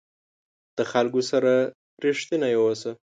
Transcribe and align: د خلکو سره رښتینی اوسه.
د 0.77 0.79
خلکو 0.91 1.21
سره 1.29 1.53
رښتینی 2.05 2.53
اوسه. 2.57 2.91